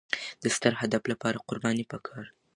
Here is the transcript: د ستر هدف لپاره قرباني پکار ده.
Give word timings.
د 0.43 0.45
ستر 0.55 0.73
هدف 0.81 1.03
لپاره 1.11 1.43
قرباني 1.47 1.85
پکار 1.91 2.23
ده. 2.27 2.33